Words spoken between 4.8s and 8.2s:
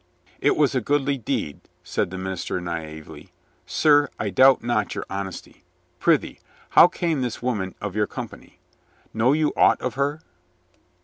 your honesty. Prithee, how came this woman of your